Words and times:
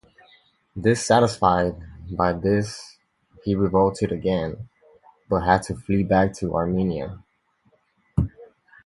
Dissatisfied 0.75 1.75
by 2.17 2.33
this 2.33 2.97
he 3.43 3.53
revolted 3.53 4.11
again, 4.11 4.67
but 5.29 5.41
had 5.41 5.61
to 5.61 5.75
flee 5.75 6.01
back 6.01 6.33
to 6.37 6.55
Armenia. 6.55 7.19